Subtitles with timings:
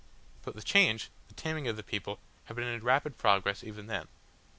[0.41, 4.07] But the change, the taming of the people, had been in rapid progress even then.